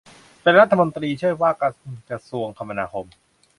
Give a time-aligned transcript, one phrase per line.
[0.41, 1.73] เป็นรัฐมนตรีช่วยว่าการ
[2.09, 3.05] กระทรวงคมนาคม